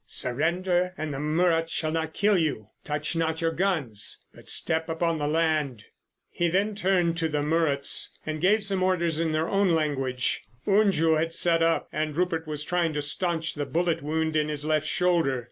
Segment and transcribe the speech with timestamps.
[0.07, 2.69] "Surrender, and the Muruts shall not kill you.
[2.83, 5.85] Touch not your guns but step up upon the land."
[6.31, 10.41] He then turned to the Muruts and gave some orders in their own language.
[10.65, 14.65] Unju had sat up, and Rupert was trying to staunch the bullet wound in his
[14.65, 15.39] left shoulder.